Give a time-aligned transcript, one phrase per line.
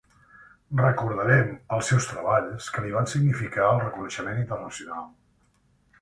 [0.79, 5.07] Recordarem els seus treballs que li van significar el reconeixement internacional.